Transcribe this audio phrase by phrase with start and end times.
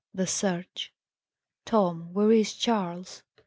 [0.15, 0.91] THE SEARCH.
[1.63, 3.21] "Tom, where is Charles?"